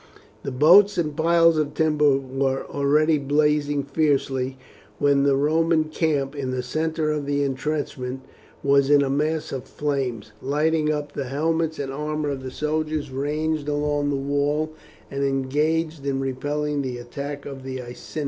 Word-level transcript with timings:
The 0.41 0.49
boats 0.51 0.97
and 0.97 1.15
piles 1.15 1.59
of 1.59 1.75
timber 1.75 2.17
were 2.17 2.65
already 2.65 3.19
blazing 3.19 3.83
fiercely, 3.83 4.57
while 4.97 5.21
the 5.21 5.35
Roman 5.35 5.83
camp, 5.89 6.35
in 6.35 6.49
the 6.49 6.63
centre 6.63 7.11
of 7.11 7.27
the 7.27 7.43
intrenchment, 7.43 8.21
was 8.63 8.89
in 8.89 9.03
a 9.03 9.11
mass 9.11 9.51
of 9.51 9.65
flames, 9.65 10.31
lighting 10.41 10.91
up 10.91 11.11
the 11.13 11.25
helmets 11.25 11.77
and 11.77 11.93
armour 11.93 12.29
of 12.31 12.41
the 12.41 12.49
soldiers 12.49 13.11
ranged 13.11 13.69
along 13.69 14.09
the 14.09 14.15
wall, 14.15 14.71
and 15.11 15.23
engaged 15.23 16.03
in 16.03 16.19
repelling 16.19 16.81
the 16.81 16.97
attacks 16.97 17.45
of 17.45 17.61
the 17.61 17.79
Iceni. 17.79 18.19